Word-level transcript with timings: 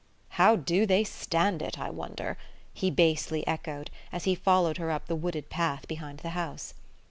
"How 0.29 0.55
do 0.55 0.87
they 0.87 1.03
stand 1.03 1.61
it, 1.61 1.77
I 1.77 1.91
wonder?" 1.91 2.35
he 2.73 2.89
basely 2.89 3.45
echoed, 3.45 3.91
as 4.11 4.23
he 4.23 4.33
followed 4.33 4.77
her 4.77 4.89
up 4.89 5.05
the 5.05 5.15
wooded 5.15 5.51
path 5.51 5.87
behind 5.87 6.21
the 6.21 6.29
house. 6.29 6.73